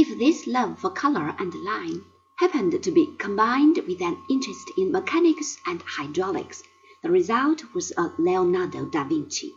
If 0.00 0.16
this 0.16 0.46
love 0.46 0.78
for 0.78 0.90
color 0.90 1.34
and 1.40 1.52
line 1.52 2.04
happened 2.36 2.80
to 2.84 2.90
be 2.92 3.16
combined 3.18 3.78
with 3.78 4.00
an 4.00 4.16
interest 4.30 4.70
in 4.78 4.92
mechanics 4.92 5.58
and 5.66 5.82
hydraulics, 5.82 6.62
the 7.02 7.10
result 7.10 7.74
was 7.74 7.92
a 7.96 8.12
Leonardo 8.16 8.84
da 8.84 9.02
Vinci, 9.02 9.52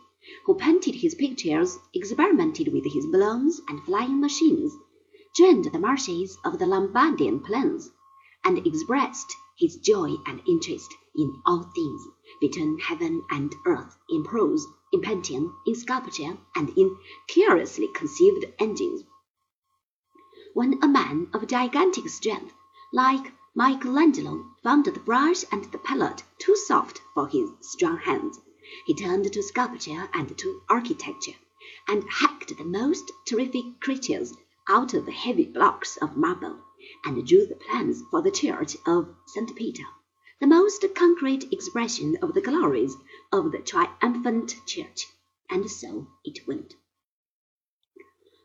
who 0.48 0.56
painted 0.56 0.96
his 0.96 1.14
pictures, 1.14 1.78
experimented 1.94 2.74
with 2.74 2.92
his 2.92 3.06
balloons 3.06 3.62
and 3.70 3.84
flying 3.84 4.20
machines, 4.20 4.74
joined 5.36 5.66
the 5.66 5.78
marshes 5.78 6.40
of 6.44 6.58
the 6.58 6.66
Lombardian 6.66 7.42
plains, 7.42 7.92
and 8.44 8.66
expressed 8.66 9.32
his 9.60 9.76
joy 9.76 10.16
and 10.26 10.42
interest 10.48 10.92
in 11.16 11.40
all 11.46 11.70
things 11.76 12.02
between 12.40 12.80
heaven 12.80 13.22
and 13.30 13.54
earth 13.68 13.96
in 14.10 14.24
prose, 14.24 14.66
in 14.92 15.02
painting, 15.02 15.54
in 15.68 15.76
sculpture, 15.76 16.36
and 16.56 16.76
in 16.76 16.98
curiously 17.28 17.88
conceived 17.94 18.44
engines. 18.58 19.04
When 20.54 20.84
a 20.84 20.88
man 20.90 21.30
of 21.34 21.48
gigantic 21.48 22.10
strength, 22.10 22.54
like 22.92 23.32
Michelangelo, 23.56 24.52
found 24.62 24.84
the 24.84 24.92
brush 24.92 25.46
and 25.50 25.64
the 25.64 25.78
palette 25.78 26.24
too 26.40 26.58
soft 26.58 27.02
for 27.14 27.30
his 27.30 27.52
strong 27.62 28.00
hands, 28.00 28.38
he 28.86 28.94
turned 28.94 29.32
to 29.32 29.44
sculpture 29.44 30.10
and 30.14 30.38
to 30.38 30.62
architecture, 30.68 31.36
and 31.88 32.04
hacked 32.10 32.58
the 32.58 32.66
most 32.66 33.14
terrific 33.26 33.80
creatures 33.80 34.34
out 34.68 34.94
of 34.94 35.08
heavy 35.08 35.46
blocks 35.46 35.96
of 36.02 36.18
marble, 36.18 36.60
and 37.06 37.26
drew 37.26 37.46
the 37.46 37.56
plans 37.56 38.04
for 38.12 38.22
the 38.22 38.30
church 38.30 38.76
of 38.86 39.16
St. 39.28 39.56
Peter, 39.56 39.86
the 40.42 40.48
most 40.48 40.84
concrete 40.96 41.48
expression 41.54 42.18
of 42.22 42.34
the 42.34 42.42
glories 42.42 42.98
of 43.32 43.54
the 43.54 43.60
triumphant 43.60 44.56
church. 44.66 45.08
And 45.50 45.72
so 45.72 46.08
it 46.26 46.46
went. 46.46 46.76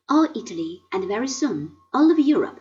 All 0.08 0.28
Italy, 0.36 0.82
and 0.92 1.08
very 1.08 1.26
soon 1.26 1.76
all 1.92 2.12
of 2.12 2.18
Europe, 2.18 2.60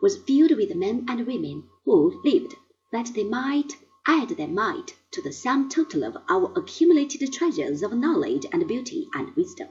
was 0.00 0.16
filled 0.16 0.50
with 0.56 0.74
men 0.74 1.04
and 1.08 1.26
women 1.26 1.68
who 1.84 2.20
lived 2.24 2.56
that 2.90 3.12
they 3.14 3.22
might 3.22 3.76
add 4.04 4.30
their 4.30 4.48
mite 4.48 4.96
to 5.12 5.22
the 5.22 5.32
sum 5.32 5.68
total 5.68 6.02
of 6.04 6.16
our 6.28 6.52
accumulated 6.58 7.32
treasures 7.32 7.82
of 7.84 7.92
knowledge 7.92 8.46
and 8.50 8.66
beauty 8.66 9.08
and 9.14 9.34
wisdom. 9.36 9.68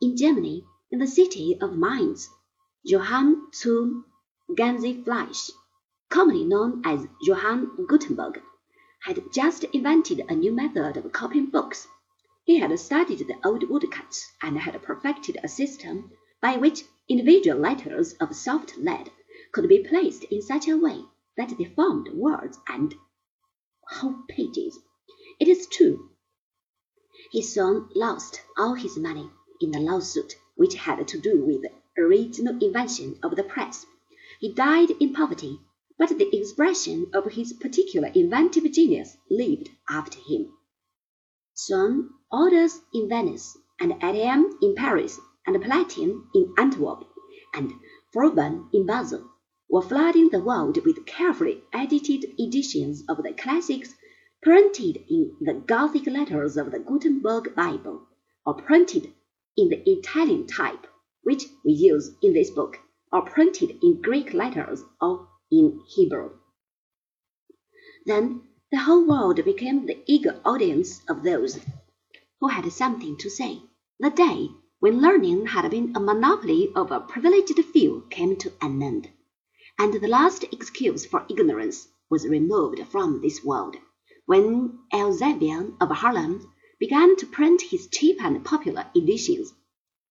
In 0.00 0.16
Germany, 0.16 0.64
in 0.90 0.98
the 0.98 1.06
city 1.06 1.58
of 1.60 1.76
Mainz, 1.76 2.30
Johann 2.82 3.48
zu 3.52 4.04
Gänsefleisch, 4.50 5.50
commonly 6.08 6.44
known 6.44 6.80
as 6.86 7.06
Johann 7.20 7.84
Gutenberg, 7.86 8.40
had 9.02 9.22
just 9.32 9.64
invented 9.64 10.24
a 10.28 10.34
new 10.34 10.52
method 10.52 10.96
of 10.96 11.12
copying 11.12 11.50
books. 11.50 11.86
He 12.44 12.58
had 12.58 12.78
studied 12.78 13.20
the 13.20 13.38
old 13.46 13.68
woodcuts 13.70 14.30
and 14.42 14.58
had 14.58 14.82
perfected 14.82 15.38
a 15.42 15.48
system 15.48 16.10
by 16.44 16.58
which 16.58 16.84
individual 17.08 17.58
letters 17.58 18.12
of 18.20 18.36
soft 18.36 18.76
lead 18.76 19.10
could 19.50 19.66
be 19.66 19.82
placed 19.82 20.24
in 20.24 20.42
such 20.42 20.68
a 20.68 20.76
way 20.76 21.00
that 21.38 21.56
they 21.56 21.64
formed 21.64 22.06
words 22.12 22.58
and 22.68 22.94
whole 23.88 24.16
pages. 24.28 24.78
It 25.40 25.48
is 25.48 25.66
true, 25.66 26.10
he 27.30 27.40
soon 27.40 27.88
lost 27.94 28.42
all 28.58 28.74
his 28.74 28.98
money 28.98 29.30
in 29.58 29.70
the 29.70 29.80
lawsuit 29.80 30.34
which 30.54 30.74
had 30.74 31.08
to 31.08 31.18
do 31.18 31.42
with 31.42 31.62
the 31.62 32.02
original 32.02 32.62
invention 32.62 33.18
of 33.22 33.36
the 33.36 33.42
press. 33.44 33.86
He 34.38 34.52
died 34.52 34.90
in 35.00 35.14
poverty, 35.14 35.58
but 35.98 36.10
the 36.10 36.36
expression 36.36 37.10
of 37.14 37.24
his 37.32 37.54
particular 37.54 38.08
inventive 38.14 38.70
genius 38.70 39.16
lived 39.30 39.70
after 39.88 40.18
him. 40.20 40.52
Soon 41.54 42.10
Aldus 42.30 42.82
in 42.92 43.08
Venice, 43.08 43.56
and 43.80 43.94
Etienne 44.02 44.58
in 44.60 44.74
Paris, 44.74 45.18
and 45.46 45.62
Plantin 45.62 46.26
in 46.34 46.54
Antwerp, 46.56 47.04
and 47.52 47.72
Froben 48.12 48.68
in 48.72 48.86
Basel, 48.86 49.30
were 49.68 49.82
flooding 49.82 50.30
the 50.30 50.42
world 50.42 50.78
with 50.84 51.04
carefully 51.06 51.62
edited 51.72 52.24
editions 52.38 53.04
of 53.08 53.22
the 53.22 53.32
classics 53.32 53.94
printed 54.42 55.04
in 55.08 55.36
the 55.40 55.54
Gothic 55.54 56.06
letters 56.06 56.56
of 56.56 56.70
the 56.70 56.78
Gutenberg 56.78 57.54
Bible, 57.54 58.06
or 58.46 58.54
printed 58.54 59.12
in 59.56 59.68
the 59.68 59.82
Italian 59.90 60.46
type 60.46 60.86
which 61.22 61.44
we 61.64 61.72
use 61.72 62.14
in 62.22 62.32
this 62.34 62.50
book, 62.50 62.78
or 63.12 63.22
printed 63.22 63.78
in 63.82 64.02
Greek 64.02 64.34
letters 64.34 64.82
or 65.00 65.28
in 65.50 65.80
Hebrew. 65.88 66.30
Then 68.06 68.42
the 68.70 68.78
whole 68.78 69.06
world 69.06 69.42
became 69.44 69.86
the 69.86 70.02
eager 70.06 70.40
audience 70.44 71.00
of 71.08 71.22
those 71.22 71.58
who 72.40 72.48
had 72.48 72.70
something 72.72 73.16
to 73.18 73.30
say. 73.30 73.62
The 74.00 74.10
day 74.10 74.48
when 74.84 75.00
learning 75.00 75.46
had 75.46 75.70
been 75.70 75.96
a 75.96 75.98
monopoly 75.98 76.70
of 76.76 76.92
a 76.92 77.00
privileged 77.00 77.58
few 77.72 78.04
came 78.10 78.36
to 78.36 78.52
an 78.60 78.82
end, 78.82 79.08
and 79.78 79.94
the 79.94 80.06
last 80.06 80.44
excuse 80.52 81.06
for 81.06 81.24
ignorance 81.30 81.88
was 82.10 82.28
removed 82.28 82.78
from 82.88 83.18
this 83.22 83.42
world, 83.42 83.78
when 84.26 84.78
Elzevir 84.92 85.72
of 85.80 85.88
Haarlem 85.88 86.46
began 86.78 87.16
to 87.16 87.24
print 87.26 87.62
his 87.62 87.86
cheap 87.86 88.22
and 88.22 88.44
popular 88.44 88.84
editions. 88.94 89.54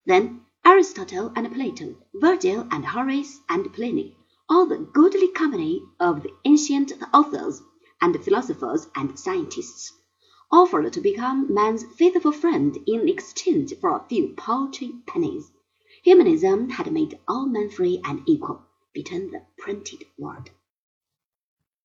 Then 0.08 0.42
Aristotle 0.66 1.32
and 1.36 1.54
Plato, 1.54 1.96
Virgil 2.16 2.68
and 2.72 2.84
Horace 2.84 3.42
and 3.48 3.72
Pliny, 3.74 4.18
all 4.50 4.66
the 4.66 4.80
goodly 4.80 5.28
company 5.28 5.84
of 6.00 6.24
the 6.24 6.34
ancient 6.46 6.94
authors 7.14 7.62
and 8.02 8.20
philosophers 8.26 8.88
and 8.96 9.20
scientists, 9.20 9.94
offered 10.54 10.94
to 10.94 11.02
become 11.02 11.52
man's 11.52 11.84
faithful 11.96 12.32
friend 12.32 12.78
in 12.86 13.10
exchange 13.10 13.74
for 13.82 13.90
a 13.90 14.06
few 14.08 14.28
paltry 14.38 14.92
pennies. 15.08 15.52
Humanism 16.04 16.70
had 16.70 16.94
made 16.94 17.18
all 17.28 17.48
men 17.48 17.72
free 17.72 18.00
and 18.04 18.22
equal 18.28 18.62
between 18.94 19.32
the 19.32 19.42
printed 19.58 20.04
word 20.16 20.52